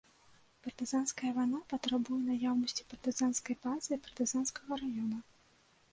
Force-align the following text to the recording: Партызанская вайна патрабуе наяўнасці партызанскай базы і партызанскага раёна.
Партызанская 0.67 1.33
вайна 1.35 1.59
патрабуе 1.73 2.17
наяўнасці 2.29 2.87
партызанскай 2.95 3.55
базы 3.67 3.91
і 3.95 4.03
партызанскага 4.09 4.73
раёна. 4.85 5.17